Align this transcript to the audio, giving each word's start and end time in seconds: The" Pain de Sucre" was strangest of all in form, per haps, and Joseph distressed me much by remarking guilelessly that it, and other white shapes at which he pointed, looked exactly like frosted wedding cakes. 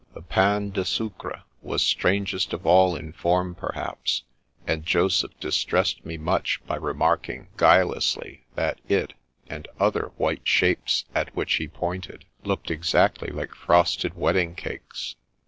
The" 0.15 0.21
Pain 0.39 0.71
de 0.71 0.83
Sucre" 0.83 1.43
was 1.71 1.83
strangest 1.83 2.53
of 2.53 2.65
all 2.65 2.95
in 2.95 3.13
form, 3.13 3.53
per 3.53 3.71
haps, 3.73 4.23
and 4.65 4.83
Joseph 4.83 5.39
distressed 5.39 6.03
me 6.03 6.17
much 6.17 6.59
by 6.65 6.75
remarking 6.77 7.49
guilelessly 7.55 8.47
that 8.55 8.81
it, 8.89 9.13
and 9.47 9.67
other 9.79 10.11
white 10.17 10.41
shapes 10.47 11.05
at 11.13 11.35
which 11.35 11.53
he 11.57 11.67
pointed, 11.67 12.25
looked 12.43 12.71
exactly 12.71 13.29
like 13.29 13.53
frosted 13.53 14.15
wedding 14.15 14.55
cakes. 14.55 15.17